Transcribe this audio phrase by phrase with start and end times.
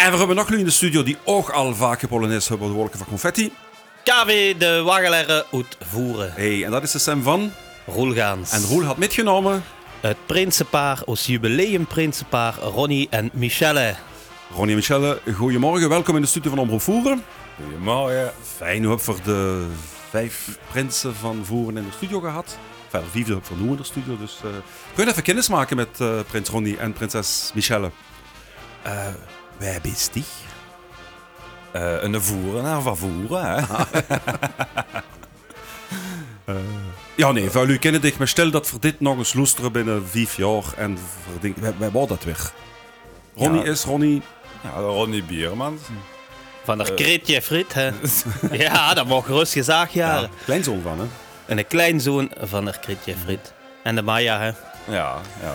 [0.00, 2.74] En we hebben nog nu in de studio die ook al vaak gepoloneerd hebben de
[2.74, 3.52] wolken van confetti.
[4.04, 6.32] KW de Waggeleren uit Voeren.
[6.32, 7.52] Hey, en dat is de stem van...
[7.86, 8.52] Roelgaans.
[8.52, 9.64] En Roel had metgenomen...
[10.00, 13.94] Het prinsenpaar, ons jubileumprinsenpaar Ronnie en Michelle.
[14.50, 15.88] Ronnie en Michelle, goedemorgen.
[15.88, 17.24] Welkom in de studio van Omroep Voeren.
[17.62, 18.32] Goedemorgen.
[18.56, 19.66] Fijn, we hebben voor de
[20.10, 22.58] vijf prinsen van Voeren in de studio gehad.
[22.90, 24.16] Heb ik voor nu in de studio.
[24.18, 24.50] Dus uh,
[24.94, 27.90] kun je even kennis maken met uh, prins Ronnie en prinses Michelle?
[28.86, 29.06] Uh,
[29.60, 30.24] wij bist die?
[31.76, 32.20] Uh, een
[32.82, 33.58] van voeren, hè?
[36.48, 36.54] uh,
[37.14, 40.08] ja, nee, voor u kennen dich, maar stel dat voor dit nog eens loesteren binnen
[40.08, 40.98] vijf jaar en
[41.60, 42.52] wij, wij dat weer.
[43.34, 43.70] Ronnie ja.
[43.70, 44.22] is Ronnie...
[44.62, 45.78] Ja, Ronnie Bierman.
[46.64, 47.90] Van de uh, Kretje Frit, hè?
[48.66, 50.22] ja, dat mag gerust gezegd jaren.
[50.22, 51.06] Ja, kleinzoon van, hè?
[51.46, 53.52] En een kleinzoon van de Kretje Frit.
[53.82, 54.52] En de Maya, hè?
[54.94, 55.54] Ja, ja.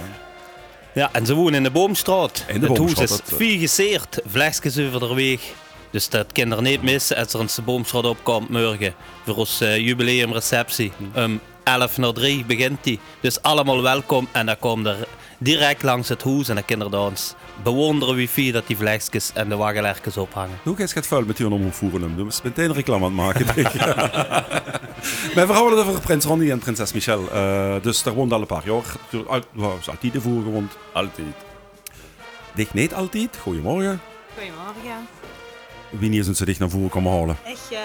[0.96, 2.46] Ja, en ze wonen in de Boomstraat.
[2.48, 3.10] In de het Boomstraat.
[3.10, 5.42] huis is vier geseerd, vlechtjes over de weg.
[5.92, 8.94] Dus dat kinderen niet missen als er een Boomstraat opkomt morgen.
[9.26, 10.92] Voor onze uh, jubileumreceptie.
[11.16, 13.00] Um, 11 naar 3 begint die.
[13.20, 17.34] Dus allemaal welkom en dan komt er direct langs het huis en dan kinderen ons
[17.64, 20.58] bewonderen wifi dat die vlechtjes en de waggelerkens ophangen.
[20.64, 22.16] Hoe gaat het vuil met die omvoeren?
[22.16, 23.46] Dus meteen reclame aan het maken.
[25.36, 27.30] Mijn vrouw hadden over prins Ronnie en prinses Michelle.
[27.34, 28.84] Uh, dus daar woont al een paar jaar.
[29.10, 30.78] Ze altijd de voer gewoond.
[30.94, 31.36] Altijd.
[32.54, 33.38] Dicht niet altijd.
[33.42, 34.02] Goedemorgen.
[34.34, 35.08] Goedemorgen.
[35.90, 37.38] Wanneer zijn ze dicht naar voren komen halen?
[37.46, 37.80] Ik, uh,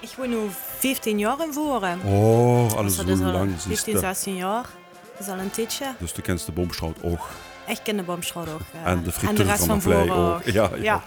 [0.00, 0.36] ik woon nu
[0.78, 2.00] 15 jaar in voeren.
[2.04, 3.50] Oh, alles zo is lang.
[3.58, 4.66] 15, 16 jaar.
[5.20, 5.94] Dat is al een tijdje.
[5.98, 6.52] Dus de kent de
[7.02, 7.28] ook.
[7.66, 8.60] Ik ken de Boomstraat ook.
[8.74, 10.44] Uh, en de frituur en de van, van, van voren ook.
[10.58, 10.82] Ja, ja.
[10.82, 11.02] ja.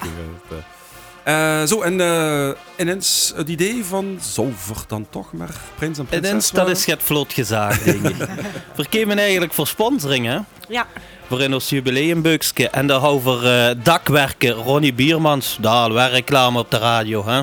[1.28, 6.06] Uh, zo, en uh, ineens het idee van, zou er dan toch maar prins en
[6.06, 9.16] prinses Ineens, dat is het vlot gezaagd, denk ik.
[9.18, 10.38] Eigenlijk voor sponsoring, hè?
[10.68, 10.88] Ja.
[11.28, 12.70] Voor in ons jubileumbuksje.
[12.70, 15.58] En daar over uh, dakwerken, Ronnie Biermans.
[15.62, 17.42] Daar weer reclame op de radio, hè?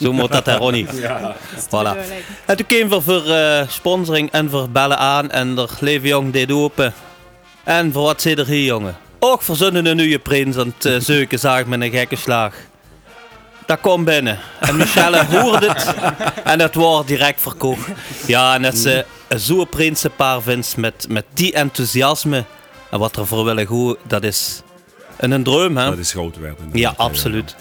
[0.00, 0.86] Zo moet dat, hè, Ronnie?
[1.00, 1.36] Ja.
[1.66, 1.96] Voilà.
[2.46, 5.30] En toen kwamen we voor uh, sponsoring en voor bellen aan.
[5.30, 6.94] En er leven jong dit open.
[7.64, 8.96] En voor wat zit er hier, jongen?
[9.18, 12.54] Ook verzonnen een nieuwe prins aan het uh, zag met een gekke slag.
[13.66, 14.38] Dat komt binnen.
[14.60, 15.94] En Michelle hoorde het.
[16.44, 17.88] En het wordt direct verkocht.
[18.26, 22.44] Ja, en dat ze zo'n prinsenpaar vindt met, met die enthousiasme.
[22.90, 24.62] En wat er voor willen goed, dat is
[25.16, 25.84] een, een droom, hè?
[25.84, 26.58] Dat is groot werd.
[26.72, 27.56] Ja, absoluut.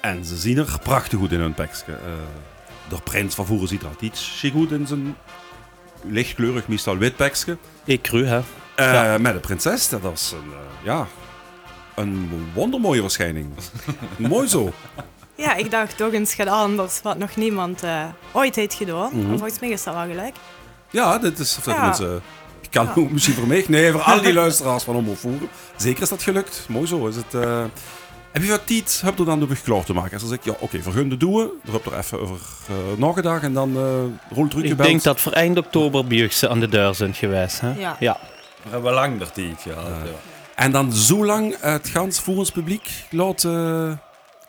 [0.00, 1.92] En ze zien er prachtig goed in hun tekstje.
[1.92, 2.12] Uh,
[2.88, 5.16] de prins van vroeger ziet er iets goed in zijn
[6.02, 7.56] lichtkleurig, meestal wit tekstje.
[7.84, 8.38] Ik cru, hè?
[8.38, 8.44] Uh,
[8.76, 9.18] ja.
[9.18, 11.06] Met de prinses, dat is een, uh, ja,
[11.94, 13.52] een wondermooie verschijning.
[14.16, 14.72] Mooi zo.
[15.34, 19.10] Ja, ik dacht toch eens gaat anders, wat nog niemand uh, ooit heeft gedaan.
[19.12, 19.38] Mm -hmm.
[19.38, 20.34] Volgens mij is dat wel gelijk.
[20.90, 21.84] Ja, dit is ja.
[21.84, 22.22] mensen,
[22.60, 23.08] ik kan ja.
[23.10, 25.48] misschien voor mij, nee, voor al die luisteraars van Omroep Voeren.
[25.76, 26.66] Zeker is dat gelukt.
[26.68, 27.34] Mooi zo is het.
[27.34, 27.64] Uh,
[28.32, 30.20] heb je wat tijd, heb je dan door klaar te maken?
[30.20, 32.36] Als ik, ja, oké, okay, vergun de doen, daar heb er even over
[32.70, 36.60] uh, nagedacht en dan uh, rol terug Ik denk dat voor eind oktober Biergse aan
[36.60, 37.60] de deur zijn geweest.
[37.60, 37.72] Hè?
[37.78, 37.96] Ja.
[37.98, 38.18] ja.
[38.62, 39.74] We hebben lang de tijd, ja.
[40.54, 44.00] En dan zo lang het gans voeringspubliek laten...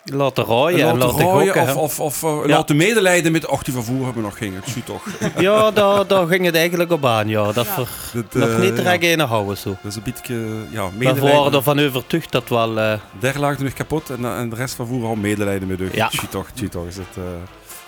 [0.06, 1.78] Laten rooien en laten.
[1.78, 2.48] Of, of, of uh, ja.
[2.48, 4.56] laten medelijden met och, die vervoer hebben we nog ging.
[4.56, 5.04] Het toch.
[5.38, 7.28] ja, daar, daar ging het eigenlijk op aan.
[7.28, 7.52] Ja.
[7.52, 7.76] Dat ja.
[8.14, 9.58] Dat, uh, nog niet direct in houden.
[9.58, 9.70] Zo.
[9.70, 10.36] Dat is een beetje
[10.70, 11.24] ja, medelijden.
[11.24, 12.78] We waren ervan overtuigd dat wel...
[12.78, 12.94] Uh...
[13.20, 15.90] Der lag nog kapot en, en de rest van voer al medelijden met u.
[15.94, 16.08] Ja.
[16.08, 16.88] Tjie toch, toch.
[16.88, 17.24] Is het, uh...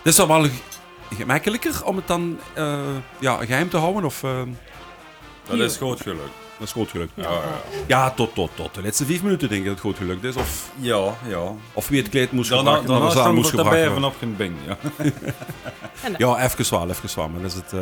[0.04, 0.48] Dit is wel
[1.18, 2.78] gemakkelijker om het dan uh,
[3.20, 4.06] ja, geheim te houden?
[4.06, 4.42] Of, uh...
[5.48, 6.45] Dat is goed gelukt.
[6.58, 7.12] Dat is goed gelukt.
[7.14, 7.42] Ja, ja.
[7.88, 10.36] ja tot, tot, tot de laatste vijf minuten denk ik dat het goed gelukt is.
[10.36, 11.54] Of, ja, ja.
[11.74, 13.94] Of wie het kleed moest dan, gebracht dan, dan, dan, moest gebracht worden.
[13.94, 14.78] vanaf geen bing, ja.
[16.18, 17.30] ja, even zwaar, even zwaar.
[17.30, 17.82] Maar is het, uh,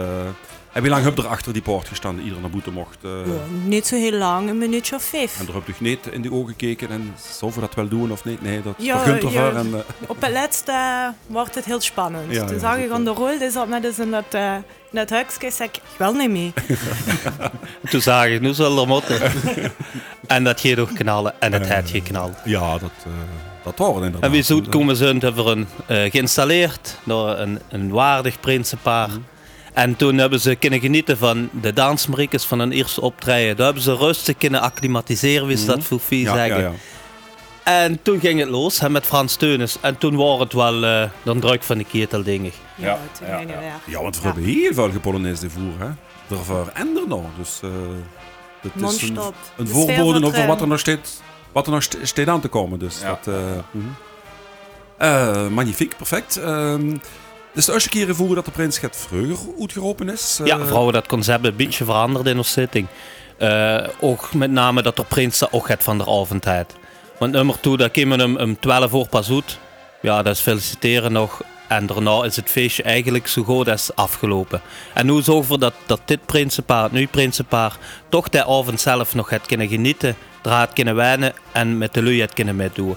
[0.74, 2.98] heb je lang heb er achter die poort gestaan die iedereen naar boete mocht?
[3.02, 3.34] Uh, ja,
[3.66, 5.40] niet zo heel lang, een minuutje of vijf.
[5.40, 8.12] En er heb je niet in de ogen gekeken en zou we dat wel doen
[8.12, 8.42] of niet?
[8.42, 9.76] Nee, dat ja, vergunt er ja, en, uh,
[10.08, 12.32] Op het laatste wordt het heel spannend.
[12.32, 14.34] Ja, Toen zag ik aan de rol, dus dat met in dat...
[14.36, 14.56] Uh,
[14.92, 16.54] net zei ik, ik wil niet mee.
[17.90, 19.22] Toen zag ik, nu zal er motten.
[20.28, 22.36] en dat ging ook knallen en het uh, had geknald.
[22.44, 23.14] Ja, dat, uh,
[23.64, 24.22] dat horen inderdaad.
[24.22, 29.10] En wie zoet komen ze hebben een uh, geïnstalleerd door een, een waardig prinsenpaar.
[29.10, 29.26] Mm.
[29.74, 33.56] En toen hebben ze kunnen genieten van de dansmariekes van hun eerste optreden.
[33.56, 35.70] Daar hebben ze rustig kunnen acclimatiseren, wie ze mm.
[35.70, 36.62] dat voor vie ja, zeggen.
[36.62, 36.74] Ja, ja.
[37.64, 39.78] En toen ging het los hè, met Frans Teunis.
[39.82, 42.54] En toen was het wel uh, dan druk van de ketel, denk ik.
[42.76, 43.80] Ja, ja, toen ja, ja.
[43.86, 45.80] ja want we hebben heel veel gepolonaise voer.
[45.80, 45.90] Hè?
[46.28, 47.26] Daarvoor en er nog.
[47.38, 47.72] Dus uh,
[48.62, 49.18] het is een,
[49.58, 51.20] een voorbode over wat er nog steeds,
[51.52, 52.80] wat er nog steeds aan te komen.
[52.80, 53.08] Dus ja.
[53.08, 53.42] dat, uh,
[53.72, 53.96] mm
[54.98, 55.54] -hmm.
[55.54, 56.40] magnifiek, perfect.
[57.54, 60.40] Dus de eerste keer voeren dat de prins het vroeger uitgeroepen is.
[60.44, 62.88] Ja, vrouwen dat concept een beetje veranderd in onze zitting.
[64.00, 66.76] ook met name dat de prins ook het van de avondheid.
[67.20, 69.60] Want nummer 2, daar komen we om 12 uur pas uit.
[70.02, 71.42] Ja, dat is feliciteren nog.
[71.68, 74.62] En daarna is het feestje eigenlijk zo goed als afgelopen.
[74.94, 77.78] En nu zorgen we dat, dat dit prinsenpaar, nieuwe prinsenpaar,
[78.10, 82.22] toch de avond zelf nog het kunnen genieten, eruit kunnen wijnen en met de lui
[82.22, 82.96] het kunnen meedoen.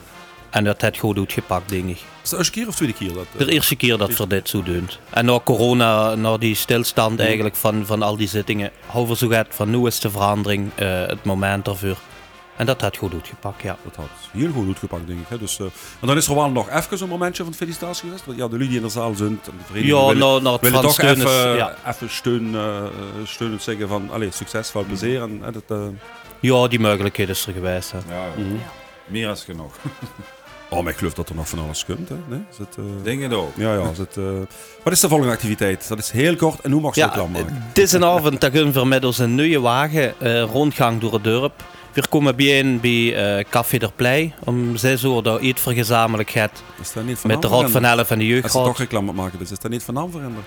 [0.57, 1.97] En dat het goed uitgepakt, denk ik.
[2.23, 3.13] Is het de eerste keer of tweede keer?
[3.13, 4.89] Dat, eh, De eerste keer dat we dit zo doen.
[5.11, 9.47] En na corona, na die stilstand eigenlijk van, van al die zittingen, houden zo gaat
[9.51, 11.97] van nu is de verandering eh, het moment ervoor.
[12.57, 13.77] En dat had goed uitgepakt, ja.
[13.85, 15.27] Dat had heel goed uitgepakt, denk ik.
[15.29, 15.39] Hè.
[15.39, 15.67] Dus, eh,
[16.01, 18.27] en dan is er wel nog even een momentje van felicitatie geweest.
[18.27, 20.53] Want ja, de jullie die in de zaal zijn en de Ja, willen, nou, nou,
[20.55, 21.77] het willen Frans toch even, ja.
[21.87, 22.57] even steun,
[23.25, 25.23] steunend zeggen van allee, succes, veel plezier.
[25.23, 25.87] En, hè, dat, eh,
[26.41, 27.93] Ja, die mogelijkheid is er geweest.
[27.93, 27.99] Hè.
[27.99, 28.25] Ja,
[29.07, 29.75] meer als genoeg.
[30.69, 32.09] oh, maar ik geloof dat er nog van alles kunt.
[32.09, 32.15] Hè.
[32.29, 32.41] Nee?
[32.51, 33.53] Is het, eh, het ook.
[33.57, 33.91] ja, ja.
[33.91, 34.25] Is het, eh,
[34.83, 35.89] wat is de volgende activiteit?
[35.89, 37.63] Dat is heel kort en hoe mag je Ja, het klaar maken?
[37.69, 41.25] het is een avond dat gaan we middels een nieuwe wagen eh, rondgang door het
[41.25, 41.63] dorp.
[41.93, 46.63] We komen bijeen bij eh, Café der Plei om 6 uur daar iets vergezamenlijk gaat
[46.81, 48.79] Is dat niet van met de Raad van en- Elf en de Als ze toch
[48.79, 50.43] reclame maken, dus is dat niet van Amverender?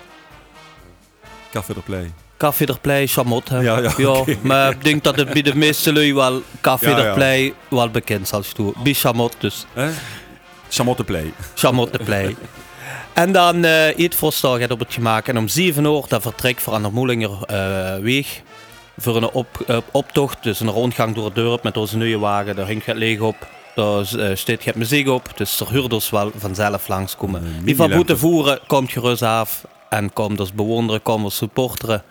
[1.51, 2.12] Café de Play.
[2.38, 3.50] Café Plei, Chamot.
[3.50, 3.60] Hè.
[3.60, 4.38] Ja, ja, oké.
[4.42, 7.13] maar ik denk dat het bij de meeste lui wel Café Ja, ja.
[7.13, 8.74] Plei wel bekend zal staan.
[8.84, 9.66] Bij Chamot dus.
[9.74, 9.90] Hè?
[10.69, 11.34] Chamotte Play.
[11.56, 12.36] Chamot de Plei.
[13.13, 15.28] En dan eh iets voorstel gaat op het gemaakt.
[15.28, 18.42] En om 7 uur dat vertrek voor aan de Moelinger eh, weg.
[18.98, 22.56] Voor een op, eh, optocht, dus een rondgang door het dorp met onze nieuwe wagen.
[22.56, 23.48] Daar hangt het leeg op.
[23.75, 25.31] Daar eh, staat het muziek op.
[25.36, 27.44] Dus er huurders wel vanzelf langskomen.
[27.63, 29.63] Die van boete voeren, komt gerust af.
[29.89, 32.03] En komt dus bewonderen, komt ons supporteren.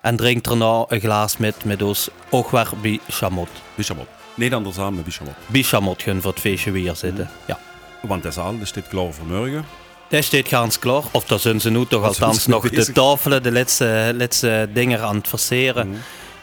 [0.00, 3.48] En drinkt erna een glas met, met ons ook weer bij Chamot.
[3.74, 4.06] Bichamot.
[4.34, 5.34] Nederlander samen met Bichamot.
[5.46, 7.30] Bij Chamot gaan voor het feestje weer zitten.
[7.46, 7.58] Ja.
[8.00, 9.64] Want dat is al, staat klaar voor morgen.
[10.08, 11.02] Dat staat gans klaar.
[11.10, 15.16] Of daar zijn ze nu toch althans nog de tafelen, de laatste, laatste dingen aan
[15.16, 15.88] het verseren.
[15.88, 15.98] Mhm.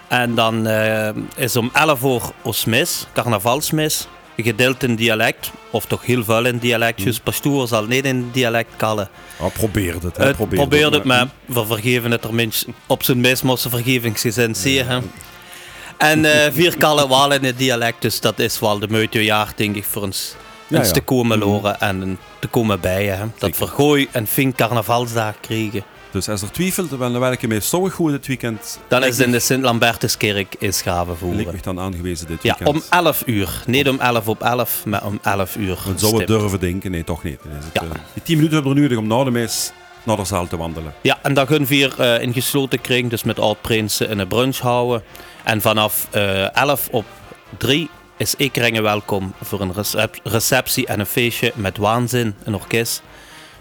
[0.07, 4.07] En dan eh, is om 11 uur ons mis, carnavalsmis.
[4.37, 7.03] Gedeeld in dialect, of toch heel veel in dialect.
[7.03, 9.09] Dus pastoor zal niet in dialect kallen.
[9.39, 10.17] Oh, probeer het.
[10.17, 10.25] Hè.
[10.25, 14.57] Het probeer probeerde het, maar- we vergeven het er minst op zijn mis, moest vergevingsgezind
[14.57, 14.85] zien.
[14.87, 14.99] hè.
[15.97, 19.53] En eh, vier kallen wel in het dialect, dus dat is wel de moeite jaar,
[19.55, 20.35] denk ik, voor ons.
[20.67, 20.91] Ja, ja.
[20.91, 23.17] te komen loren en te komen bij Hè.
[23.19, 23.59] Dat Zeker.
[23.59, 25.83] we gooi en fin carnavalsdag krijgen.
[26.11, 28.79] Dus als er twijfelt, dan welke mee zo goed dit weekend.
[28.87, 31.37] Dan is het in de Sint-Lambertuskerk in Schavenvoeren.
[31.45, 32.77] Lijkt me dan aangewezen dit Ja, weekend.
[32.77, 33.63] om 11 uur.
[33.65, 35.67] Niet om 11 op 11, maar om 11 uur.
[35.75, 36.27] We zouden stipt.
[36.27, 37.39] durven denken, nee, toch niet.
[37.43, 37.81] Dan is het, Ja.
[37.81, 39.71] eh, die 10 minuten hebben we nodig om na de mis
[40.03, 40.93] naar de zaal te wandelen.
[41.01, 44.19] Ja, en dan kunnen we hier eh, in gesloten kring, dus met oud prinsen, in
[44.19, 45.03] een brunch houden.
[45.43, 47.05] En vanaf eh 11 op
[47.57, 53.01] 3 is Ekeringen welkom voor een recep- receptie en een feestje met waanzin, een orkest.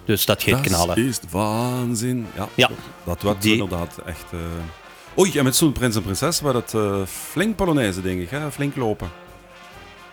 [0.05, 0.89] Dus dat gaat knallen.
[0.97, 2.27] Dat is waanzin.
[2.35, 2.71] Ja, Ja.
[3.05, 4.25] dat wordt Die- inderdaad echt...
[4.33, 4.39] eh
[5.19, 8.31] Oei, en met zo'n prins en prinses was het eh, flink Polonaise, denk ik.
[8.31, 8.51] Hè?
[8.53, 9.11] Flink lopen.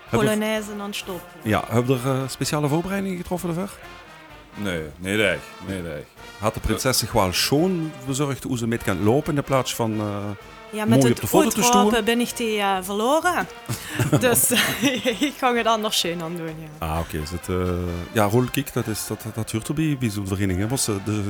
[0.10, 1.22] Polonaise non-stop.
[1.44, 3.70] ja, heb je er eh, speciale voorbereidingen getroffen ervoor?
[4.56, 5.42] Nee, niet echt.
[5.68, 6.06] Niet echt.
[6.40, 10.02] Had de prinses zich wel schoon bezorgd hoe ze mee kan lopen in plaats van...
[10.72, 13.48] Ja, Mooi met op het de uitroepen ben ik die eh, verloren.
[14.20, 14.52] dus
[15.30, 16.46] ik ga het anders schön aan doen,
[16.80, 16.86] ja.
[16.88, 17.18] Ah, oké.
[17.18, 17.56] is het, eh,
[18.12, 20.60] ja, rolkick, dat, is, dat, dat hoort er bij, bij zo'n vereniging.
[20.64, 20.68] hè.
[20.68, 21.22] Was eh, de,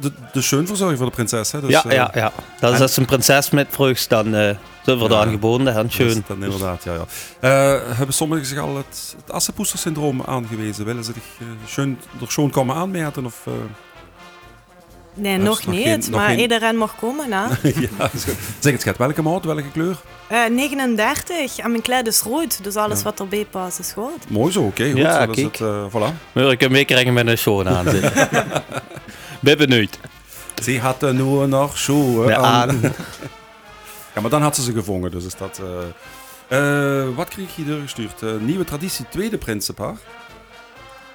[0.00, 1.52] de, de schoonverzorging voor de prinses.
[1.52, 1.60] Hè?
[1.60, 2.32] Dus, ja, ja, ja.
[2.60, 5.08] Dat is en- als een prinses met vroegs, dan eh zijn we Ja.
[5.08, 5.66] daar aangeboden.
[5.66, 5.72] hè.
[5.72, 6.24] dat is Schön.
[6.26, 6.94] dan inderdaad, ja.
[6.94, 7.48] ja.
[7.94, 10.84] Hebben sommigen zich al het, het Assepoester-syndroom aangewezen?
[10.84, 13.24] Willen ze zich eh, schoon, er schoon komen aanmeten?
[13.24, 13.46] Of?
[15.14, 17.32] Nee, nog niet, geen- nog maar geen- iedereen mag komen.
[17.32, 17.38] Hè.
[17.98, 18.34] ja, is goed.
[18.60, 18.96] zeg het, schat.
[18.96, 19.96] Welke maat, welke kleur?
[20.28, 23.04] Eh, 39 en mijn kleed is rood, dus alles Ja.
[23.04, 24.30] wat erbij past is goed.
[24.30, 24.88] Mooi zo, oké.
[24.90, 24.96] goed.
[24.98, 25.58] Ja, Zo, dat is kijk.
[25.58, 25.84] het, eh,
[26.44, 26.50] voilà.
[26.50, 28.12] Ik kan meekrijgen met een show aan zitten.
[29.40, 29.98] ben benieuwd.
[30.62, 32.68] Ze had er nu nog schoenen Ja, aan.
[32.70, 32.80] aan.
[34.14, 35.60] Ja, maar dan had ze ze gevangen, dus is dat...
[36.48, 38.22] eh, eh, wat kreeg je doorgestuurd?
[38.22, 39.94] Eh, nieuwe traditie, tweede prinsenpaar.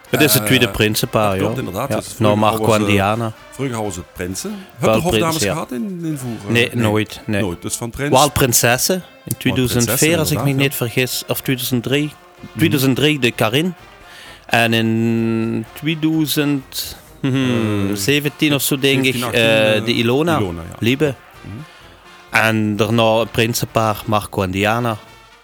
[0.09, 1.65] Het is het Eh, tweede prinsenpaar, dat klopt joh.
[1.65, 1.89] inderdaad.
[1.89, 1.95] Ja.
[1.95, 3.31] Dus vroeger Nou, Marco en eh, Diana.
[3.51, 4.55] Vroeger hadden ze prinsen.
[4.77, 5.51] Heb je hofdames ja.
[5.53, 6.53] gehad in, in Voeren?
[6.53, 7.21] Nee, nooit.
[7.25, 7.41] Nee.
[7.41, 8.09] Nooit, dus van prins.
[8.09, 9.03] Wel prinsessen.
[9.25, 11.23] In 2004, prinsessen, als ik me niet vergis.
[11.27, 12.11] Of 2003.
[12.57, 13.73] 2003 de Karin.
[14.45, 20.37] En in 2017 of zo, denk ik, 17, 18, eh, eh, de Ilona.
[20.37, 20.75] Ilona, ja.
[20.79, 21.15] Liebe.
[21.41, 21.53] Mhm.
[22.43, 24.97] En daarna een prinsenpaar, Marco en Diana.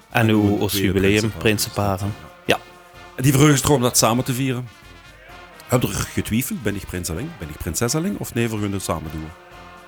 [0.09, 2.15] En nu nu ons jubileum, prinsenpaar, prinsenparen.
[3.15, 4.67] Die vreugdestroom dat samen te vieren.
[5.67, 6.63] Heb je er getwijfeld?
[6.63, 7.29] Ben ik prinseling?
[7.39, 8.19] Ben ik prinsesseling?
[8.19, 9.29] Of nee, we gaan het samen doen?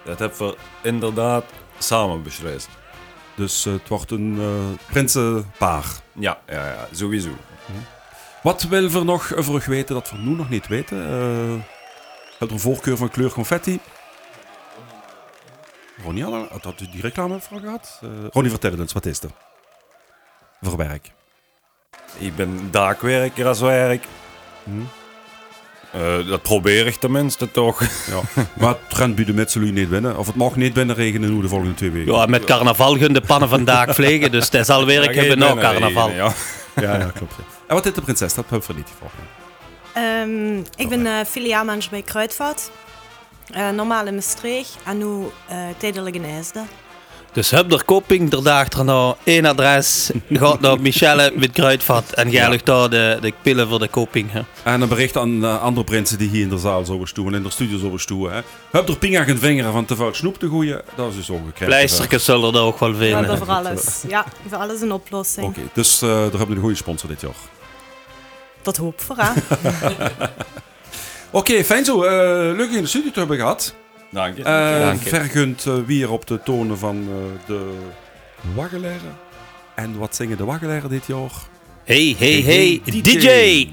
[0.05, 1.43] Dat hebben we inderdaad
[1.77, 2.69] samen beslist.
[3.35, 5.85] Dus eh, het wordt een eh, prinsenpaar.
[6.19, 7.29] Ja, ja, ja, sowieso.
[8.43, 11.09] Wat wil we nog over weten dat we nu nog niet weten?
[11.09, 11.75] Eh
[12.39, 13.79] heb een voorkeur van kleur confetti?
[16.03, 17.99] Ronnie, had had u die reclame voor gehad?
[18.01, 19.31] Eh, Ronnie, vertel het eens, wat is er?
[20.61, 21.11] Voor werk.
[22.17, 24.03] Ik ben daakwerker als werk.
[25.91, 27.81] Eh, dat probeer ik tenminste toch.
[27.81, 28.21] Ja.
[28.59, 30.17] maar het trend bij de Mitsubishi niet binnen.
[30.17, 32.13] Of het mag niet binnen regenen nu de volgende twee weken.
[32.13, 35.37] Ja, met carnaval gaan de pannen vandaag vliegen, dus dat zal weer ik Ja, hebben
[35.39, 36.07] na carnaval.
[36.07, 36.33] binnenregenen,
[36.75, 36.93] Ja.
[36.93, 37.33] Ja, ja klopt.
[37.67, 38.33] En wat is de prinses?
[38.33, 39.13] Dat heb ik niet gevraagd.
[39.93, 42.71] Ehm, ik ben uh, filiaalmanager bij Kruidvat.
[43.55, 46.67] Uh, normaal in Maastricht en nu uh, tijdelijk in IJsden.
[47.37, 52.11] Dus heb er koping, er daagt er nou één adres, gaat naar Michelle met Kruidvat
[52.11, 54.31] en jij ligt daar de, de pillen voor de koping.
[54.31, 54.41] Hè.
[54.63, 57.43] En een bericht aan uh, andere prinsen die hier in de zaal zouden stoeien, in
[57.43, 58.33] de studio zouden stoeien.
[58.33, 58.41] Hè.
[58.71, 61.69] Heb er pinga geen vingeren van te veel snoep te gooien, dat is dus ongekend.
[61.69, 63.17] Pleistertjes zullen er ook wel We vinden.
[63.17, 64.03] hebben voor alles.
[64.07, 65.47] Ja, voor alles een oplossing.
[65.47, 67.35] Oké, okay, dus uh, daar hebben we een goede sponsor dit jaar.
[68.61, 69.29] Dat hoop voor, hè?
[71.31, 72.03] Oké, okay, fijn zo.
[72.03, 72.09] Uh,
[72.57, 73.75] leuk in de studio te hebben gehad.
[74.17, 74.41] Dank je.
[74.41, 75.09] Uh, Dank je.
[75.09, 77.77] Vergunt uh, weer op de tonen van uh, de
[78.55, 79.17] waggeleren.
[79.75, 81.31] En wat zingen de waggeleren dit jaar?
[81.83, 83.67] Hey, hey, hey, hey DJ.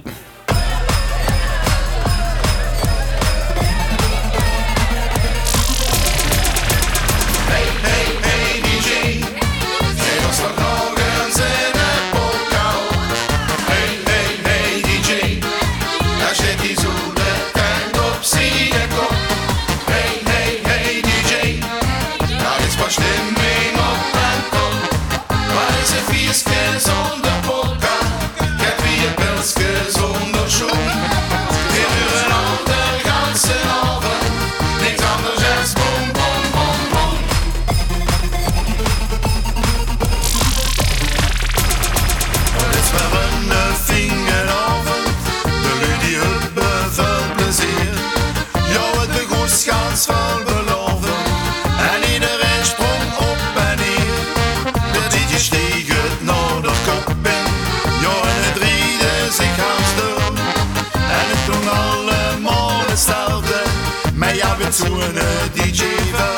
[64.35, 64.73] DJ.
[64.75, 65.15] zo'n
[65.55, 66.34] DJ wel.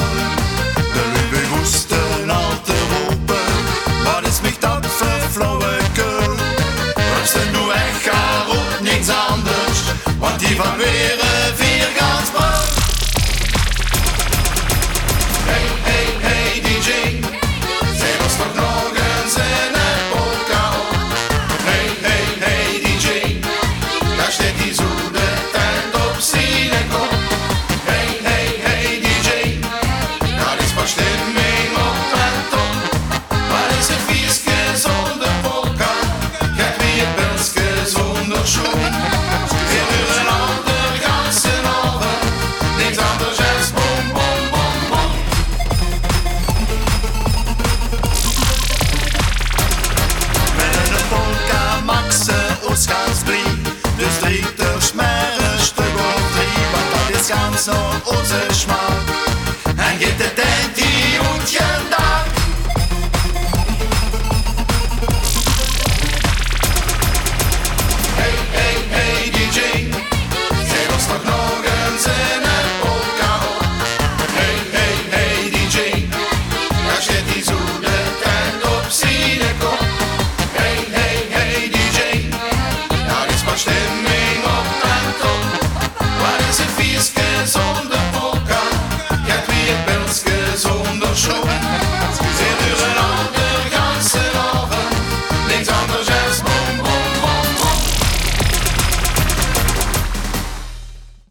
[58.07, 59.16] Dus drie